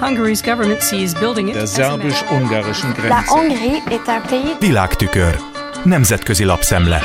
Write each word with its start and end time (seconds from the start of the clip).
Hungary's 0.00 0.42
government 0.42 0.82
sees 0.82 1.14
building 1.14 1.48
it 1.48 1.54
der 1.54 1.62
as 1.62 1.78
a 1.78 1.88
matter- 1.88 2.10
szerbus-ungarischen 2.10 2.88
La 2.88 2.94
Grenze. 2.94 3.30
Hongrie 3.30 3.82
est 3.90 4.08
un 4.08 4.22
pays 4.28 4.58
Világtükör. 4.60 5.36
Nemzetközi 5.84 6.44
lapszemle. 6.44 7.00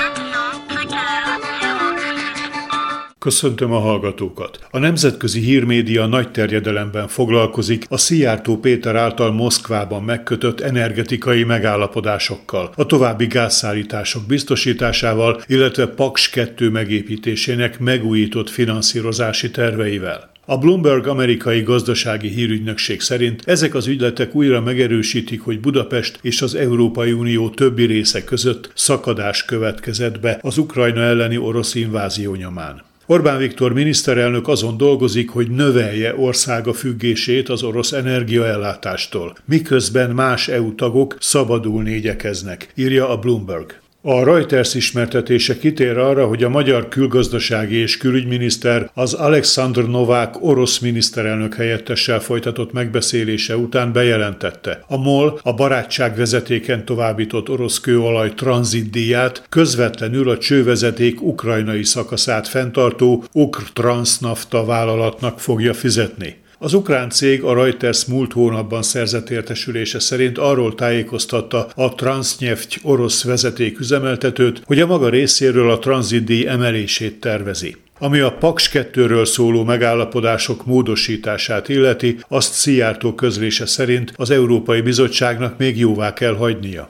Köszöntöm 3.19 3.71
a 3.71 3.79
hallgatókat! 3.79 4.59
A 4.71 4.77
nemzetközi 4.77 5.39
hírmédia 5.39 6.05
nagy 6.05 6.31
terjedelemben 6.31 7.07
foglalkozik 7.07 7.85
a 7.89 7.97
Szijjártó 7.97 8.57
Péter 8.57 8.95
által 8.95 9.31
Moszkvában 9.31 10.03
megkötött 10.03 10.59
energetikai 10.59 11.43
megállapodásokkal, 11.43 12.73
a 12.75 12.85
további 12.85 13.27
gázszállítások 13.27 14.25
biztosításával, 14.27 15.41
illetve 15.47 15.87
Paks 15.87 16.29
2 16.29 16.69
megépítésének 16.69 17.79
megújított 17.79 18.49
finanszírozási 18.49 19.51
terveivel. 19.51 20.30
A 20.45 20.57
Bloomberg 20.57 21.07
amerikai 21.07 21.61
gazdasági 21.61 22.29
hírügynökség 22.29 23.01
szerint 23.01 23.41
ezek 23.45 23.75
az 23.75 23.87
ügyletek 23.87 24.35
újra 24.35 24.61
megerősítik, 24.61 25.41
hogy 25.41 25.59
Budapest 25.59 26.19
és 26.21 26.41
az 26.41 26.55
Európai 26.55 27.11
Unió 27.11 27.49
többi 27.49 27.85
része 27.85 28.23
között 28.23 28.71
szakadás 28.75 29.45
következett 29.45 30.19
be 30.19 30.39
az 30.41 30.57
Ukrajna 30.57 31.01
elleni 31.01 31.37
orosz 31.37 31.75
invázió 31.75 32.35
nyomán. 32.35 32.83
Orbán 33.05 33.37
Viktor 33.37 33.73
miniszterelnök 33.73 34.47
azon 34.47 34.77
dolgozik, 34.77 35.29
hogy 35.29 35.49
növelje 35.49 36.15
országa 36.15 36.73
függését 36.73 37.49
az 37.49 37.63
orosz 37.63 37.91
energiaellátástól, 37.91 39.35
miközben 39.45 40.09
más 40.09 40.47
EU 40.47 40.75
tagok 40.75 41.15
szabadulni 41.19 41.91
igyekeznek, 41.91 42.71
írja 42.75 43.09
a 43.09 43.17
Bloomberg. 43.17 43.79
A 44.03 44.23
Reuters 44.23 44.73
ismertetése 44.73 45.57
kitér 45.57 45.97
arra, 45.97 46.27
hogy 46.27 46.43
a 46.43 46.49
magyar 46.49 46.87
külgazdasági 46.87 47.75
és 47.75 47.97
külügyminiszter 47.97 48.89
az 48.93 49.13
Alexander 49.13 49.83
Novák 49.83 50.43
orosz 50.43 50.79
miniszterelnök 50.79 51.55
helyettessel 51.55 52.19
folytatott 52.19 52.73
megbeszélése 52.73 53.57
után 53.57 53.93
bejelentette. 53.93 54.83
A 54.87 54.97
MOL 54.97 55.39
a 55.43 55.53
barátság 55.53 56.15
vezetéken 56.15 56.85
továbbított 56.85 57.49
orosz 57.49 57.79
kőolaj 57.79 58.33
tranzitdíját 58.33 59.45
közvetlenül 59.49 60.29
a 60.29 60.37
csővezeték 60.37 61.21
ukrajnai 61.21 61.83
szakaszát 61.83 62.47
fenntartó 62.47 63.23
Ukr 63.31 63.63
Transnafta 63.73 64.65
vállalatnak 64.65 65.39
fogja 65.39 65.73
fizetni. 65.73 66.40
Az 66.63 66.73
ukrán 66.73 67.09
cég 67.09 67.43
a 67.43 67.53
Reuters 67.53 68.05
múlt 68.05 68.33
hónapban 68.33 68.81
szerzett 68.81 69.29
értesülése 69.29 69.99
szerint 69.99 70.37
arról 70.37 70.75
tájékoztatta 70.75 71.67
a 71.75 71.95
Transneft 71.95 72.79
orosz 72.81 73.23
vezetéküzemeltetőt, 73.23 74.61
hogy 74.65 74.79
a 74.79 74.85
maga 74.85 75.09
részéről 75.09 75.71
a 75.71 75.79
tranzitdíj 75.79 76.47
emelését 76.47 77.19
tervezi. 77.19 77.75
Ami 77.99 78.19
a 78.19 78.31
Paks 78.31 78.69
2-ről 78.73 79.25
szóló 79.25 79.63
megállapodások 79.63 80.65
módosítását 80.65 81.69
illeti, 81.69 82.17
azt 82.27 82.53
Szijjártó 82.53 83.15
közlése 83.15 83.65
szerint 83.65 84.13
az 84.15 84.29
Európai 84.29 84.81
Bizottságnak 84.81 85.57
még 85.57 85.77
jóvá 85.77 86.13
kell 86.13 86.35
hagynia. 86.35 86.89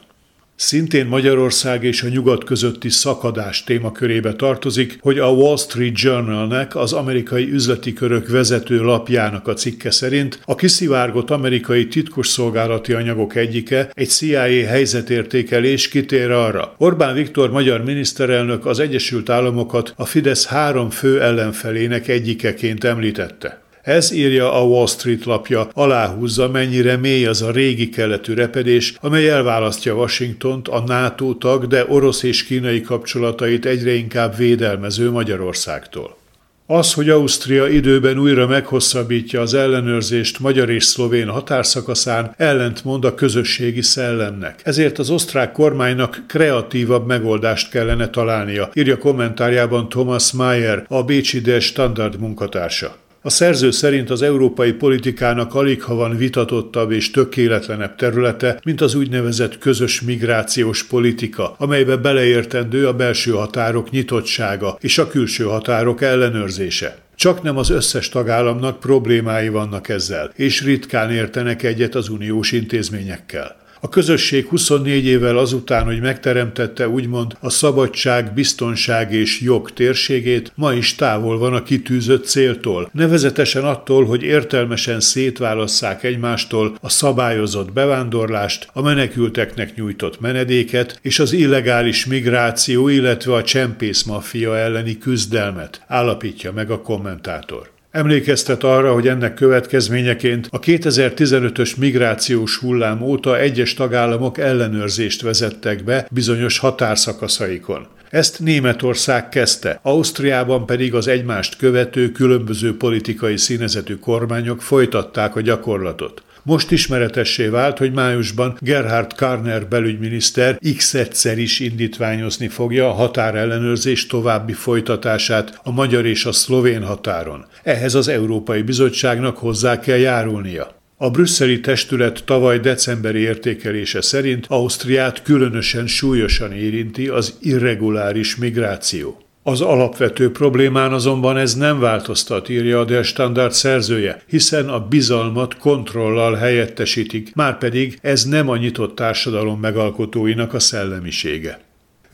Szintén 0.62 1.06
Magyarország 1.06 1.84
és 1.84 2.04
a 2.04 2.08
nyugat 2.08 2.44
közötti 2.44 2.90
szakadás 2.90 3.64
témakörébe 3.64 4.34
tartozik, 4.34 4.98
hogy 5.02 5.20
a 5.20 5.28
Wall 5.28 5.58
Street 5.58 6.00
Journalnek, 6.00 6.76
az 6.76 6.94
amerikai 6.94 7.52
üzleti 7.52 7.94
körök 7.94 8.28
vezető 8.28 8.82
lapjának 8.82 9.48
a 9.48 9.54
cikke 9.54 9.92
szerint 9.92 10.40
a 10.46 10.56
kiszivárgott 10.56 11.30
amerikai 11.30 11.88
titkosszolgálati 11.88 12.94
anyagok 12.94 13.36
egyike, 13.36 13.92
egy 13.94 14.10
CIA 14.10 14.68
helyzetértékelés 14.68 15.88
kitér 15.88 16.32
arra. 16.32 16.76
Orbán 16.78 17.14
Viktor 17.14 17.52
magyar 17.52 17.84
miniszterelnök 17.84 18.66
az 18.66 18.80
Egyesült 18.80 19.30
Államokat 19.30 19.94
a 19.96 20.06
Fidesz 20.06 20.46
három 20.46 20.90
fő 20.90 21.22
ellenfelének 21.22 22.08
egyikeként 22.08 22.84
említette. 22.84 23.61
Ez 23.84 24.12
írja 24.12 24.54
a 24.54 24.64
Wall 24.64 24.88
Street 24.88 25.26
lapja, 25.26 25.70
aláhúzza, 25.74 26.50
mennyire 26.50 26.98
mély 26.98 27.26
az 27.26 27.42
a 27.42 27.52
régi 27.52 27.90
keletű 27.90 28.34
repedés, 28.34 28.94
amely 29.02 29.30
elválasztja 29.30 29.94
Washingtont 29.94 30.68
a 30.68 30.84
NATO 30.86 31.34
tag, 31.34 31.68
de 31.68 31.86
orosz 31.88 32.24
és 32.24 32.44
kínai 32.44 32.82
kapcsolatait 32.82 33.66
egyre 33.66 33.94
inkább 33.94 34.38
védelmező 34.38 35.12
Magyarországtól. 35.12 36.20
Az, 36.66 36.94
hogy 36.94 37.10
Ausztria 37.10 37.68
időben 37.68 38.20
újra 38.20 38.48
meghosszabbítja 38.48 39.42
az 39.42 39.54
ellenőrzést 39.54 40.40
magyar 40.40 40.70
és 40.70 40.84
szlovén 40.84 41.28
határszakaszán, 41.28 42.34
ellentmond 42.38 43.06
a 43.06 43.16
közösségi 43.16 43.82
szellemnek. 43.82 44.62
Ezért 44.64 45.00
az 45.00 45.10
osztrák 45.10 45.52
kormánynak 45.52 46.24
kreatívabb 46.28 47.08
megoldást 47.08 47.70
kellene 47.70 48.10
találnia, 48.10 48.70
írja 48.74 48.98
kommentárjában 48.98 49.90
Thomas 49.90 50.32
Mayer, 50.32 50.86
a 50.88 51.04
Bécsi 51.04 51.40
Der 51.40 51.62
Standard 51.62 52.20
munkatársa. 52.20 52.96
A 53.24 53.30
szerző 53.30 53.72
szerint 53.72 54.10
az 54.10 54.22
európai 54.22 54.72
politikának 54.72 55.56
alig 55.56 55.84
ha 55.84 55.96
van 55.96 56.18
vitatottabb 56.18 56.92
és 56.92 57.12
tökéletlenebb 57.12 57.96
területe, 57.96 58.60
mint 58.64 58.82
az 58.82 58.96
úgynevezett 58.96 59.58
közös 59.58 60.02
migrációs 60.02 60.84
politika, 60.84 61.56
amelybe 61.58 61.96
beleértendő 61.96 62.88
a 62.88 62.94
belső 62.94 63.32
határok 63.32 63.90
nyitottsága 63.90 64.78
és 64.80 64.98
a 64.98 65.08
külső 65.08 65.44
határok 65.44 66.02
ellenőrzése. 66.02 66.98
Csak 67.16 67.42
nem 67.42 67.58
az 67.58 67.70
összes 67.70 68.10
tagállamnak 68.10 68.80
problémái 68.80 69.50
vannak 69.50 69.90
ezzel, 69.90 70.32
és 70.36 70.64
ritkán 70.64 71.12
értenek 71.12 71.64
egyet 71.64 71.96
az 71.96 72.10
uniós 72.10 72.52
intézményekkel. 72.52 73.61
A 73.84 73.90
közösség 73.90 74.48
24 74.48 75.06
évvel 75.06 75.38
azután, 75.38 75.84
hogy 75.86 76.00
megteremtette 76.00 76.90
úgymond 76.90 77.38
a 77.40 77.50
szabadság, 77.50 78.34
biztonság 78.34 79.14
és 79.14 79.40
jog 79.40 79.72
térségét, 79.72 80.52
ma 80.56 80.74
is 80.74 80.96
távol 80.96 81.38
van 81.38 81.54
a 81.54 81.64
kitűzött 81.64 82.26
céltól, 82.26 82.90
nevezetesen 82.94 83.64
attól, 83.64 84.06
hogy 84.06 84.24
értelmesen 84.24 85.00
szétválasszák 85.00 86.04
egymástól 86.04 86.78
a 86.82 86.90
szabályozott 86.90 87.74
bevándorlást, 87.74 88.68
a 88.74 88.82
menekülteknek 88.82 89.76
nyújtott 89.76 90.20
menedéket 90.20 91.00
és 91.02 91.20
az 91.20 91.34
illegális 91.34 92.06
migráció, 92.06 92.88
illetve 92.88 93.34
a 93.34 93.44
csempész 93.44 94.04
maffia 94.04 94.58
elleni 94.58 94.98
küzdelmet, 94.98 95.82
állapítja 95.88 96.52
meg 96.52 96.72
a 96.72 96.82
kommentátor. 96.82 97.70
Emlékeztet 97.92 98.64
arra, 98.64 98.94
hogy 98.94 99.08
ennek 99.08 99.34
következményeként 99.34 100.48
a 100.52 100.60
2015-ös 100.60 101.78
migrációs 101.78 102.58
hullám 102.58 103.02
óta 103.02 103.40
egyes 103.40 103.74
tagállamok 103.74 104.38
ellenőrzést 104.38 105.22
vezettek 105.22 105.84
be 105.84 106.08
bizonyos 106.12 106.58
határszakaszaikon. 106.58 107.88
Ezt 108.10 108.40
Németország 108.40 109.30
kezdte, 109.30 109.80
Ausztriában 109.84 110.66
pedig 110.66 110.94
az 110.94 111.08
egymást 111.08 111.58
követő 111.58 112.12
különböző 112.12 112.78
politikai 112.78 113.38
színezetű 113.38 113.96
kormányok 113.96 114.62
folytatták 114.62 115.36
a 115.36 115.42
gyakorlatot. 115.42 116.24
Most 116.44 116.72
ismeretessé 116.72 117.48
vált, 117.48 117.78
hogy 117.78 117.92
májusban 117.92 118.58
Gerhard 118.60 119.14
Karner 119.14 119.68
belügyminiszter 119.68 120.60
x-egyszer 120.78 121.38
is 121.38 121.60
indítványozni 121.60 122.48
fogja 122.48 122.90
a 122.90 122.94
határellenőrzés 122.94 124.08
további 124.08 124.54
folytatását 124.54 125.60
a 125.64 125.72
magyar 125.72 126.06
és 126.06 126.26
a 126.26 126.32
szlovén 126.32 126.84
határon. 126.84 127.46
Ehhez 127.64 127.94
az 127.94 128.08
Európai 128.08 128.62
Bizottságnak 128.62 129.38
hozzá 129.38 129.80
kell 129.80 129.98
járulnia. 129.98 130.80
A 130.98 131.10
brüsszeli 131.10 131.60
testület 131.60 132.24
tavaly 132.26 132.60
decemberi 132.60 133.20
értékelése 133.20 134.02
szerint 134.02 134.46
Ausztriát 134.50 135.22
különösen 135.22 135.88
súlyosan 135.88 136.52
érinti 136.52 137.08
az 137.08 137.38
irreguláris 137.42 138.36
migráció. 138.36 139.31
Az 139.44 139.62
alapvető 139.62 140.32
problémán 140.32 140.94
azonban 140.94 141.38
ez 141.38 141.56
nem 141.56 141.80
változtat, 141.80 142.50
írja 142.50 142.80
a 142.80 142.86
Der 142.86 143.04
Standard 143.04 143.52
szerzője, 143.52 144.22
hiszen 144.28 144.70
a 144.70 144.80
bizalmat 144.88 145.58
kontrollal 145.58 146.34
helyettesítik, 146.34 147.36
márpedig 147.36 148.00
ez 148.02 148.24
nem 148.24 148.50
a 148.50 148.58
nyitott 148.58 148.96
társadalom 148.96 149.60
megalkotóinak 149.60 150.54
a 150.54 150.60
szellemisége. 150.60 151.60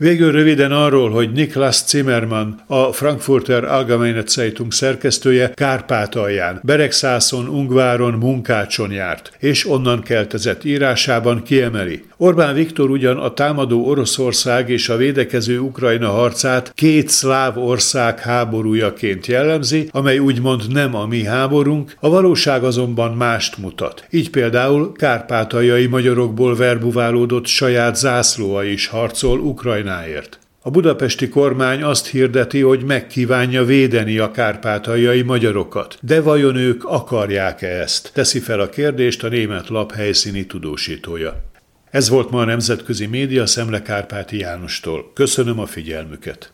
Végül 0.00 0.32
röviden 0.32 0.72
arról, 0.72 1.10
hogy 1.10 1.32
Niklas 1.32 1.84
Zimmermann, 1.86 2.54
a 2.66 2.92
Frankfurter 2.92 3.64
Allgemeine 3.64 4.22
Zeitung 4.26 4.72
szerkesztője 4.72 5.50
Kárpátalján, 5.54 6.60
Beregszászon, 6.62 7.48
Ungváron, 7.48 8.12
Munkácson 8.12 8.90
járt, 8.90 9.32
és 9.38 9.68
onnan 9.68 10.02
keltezett 10.02 10.64
írásában 10.64 11.42
kiemeli. 11.42 12.04
Orbán 12.20 12.54
Viktor 12.54 12.90
ugyan 12.90 13.16
a 13.16 13.32
támadó 13.32 13.86
Oroszország 13.86 14.70
és 14.70 14.88
a 14.88 14.96
védekező 14.96 15.58
Ukrajna 15.58 16.08
harcát 16.08 16.72
két 16.74 17.08
szláv 17.08 17.58
ország 17.58 18.18
háborújaként 18.18 19.26
jellemzi, 19.26 19.88
amely 19.92 20.18
úgymond 20.18 20.72
nem 20.72 20.94
a 20.94 21.06
mi 21.06 21.24
háborunk, 21.24 21.94
a 22.00 22.08
valóság 22.08 22.64
azonban 22.64 23.16
mást 23.16 23.58
mutat. 23.58 24.06
Így 24.10 24.30
például 24.30 24.92
kárpátaljai 24.92 25.86
magyarokból 25.86 26.56
verbuválódott 26.56 27.46
saját 27.46 27.96
zászlóa 27.96 28.64
is 28.64 28.86
harcol 28.86 29.38
Ukrajnáért. 29.38 30.38
A 30.62 30.70
budapesti 30.70 31.28
kormány 31.28 31.82
azt 31.82 32.06
hirdeti, 32.06 32.60
hogy 32.60 32.84
megkívánja 32.84 33.64
védeni 33.64 34.18
a 34.18 34.30
kárpátaljai 34.30 35.22
magyarokat. 35.22 35.98
De 36.00 36.20
vajon 36.20 36.56
ők 36.56 36.84
akarják-e 36.84 37.80
ezt? 37.80 38.10
Teszi 38.14 38.38
fel 38.38 38.60
a 38.60 38.68
kérdést 38.68 39.24
a 39.24 39.28
német 39.28 39.68
lap 39.68 39.92
helyszíni 39.92 40.46
tudósítója. 40.46 41.46
Ez 41.90 42.08
volt 42.08 42.30
ma 42.30 42.40
a 42.40 42.44
Nemzetközi 42.44 43.06
Média 43.06 43.46
Szemle 43.46 43.82
Kárpáti 43.82 44.38
Jánostól. 44.38 45.10
Köszönöm 45.14 45.58
a 45.58 45.66
figyelmüket. 45.66 46.52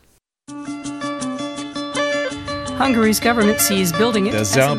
Hungary's 2.79 3.19
government 3.23 3.61
sees 3.61 3.91
building 3.91 4.27
it 4.27 4.33
der 4.33 4.41
La 4.41 4.75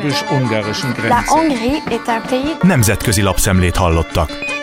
Grenze. 0.92 1.24
Hongrie 1.26 1.82
est 1.88 2.08
un 2.08 2.22
pays 2.28 2.56
Nemzetközi 2.62 3.22
lapszemlét 3.22 3.76
hallottak. 3.76 4.55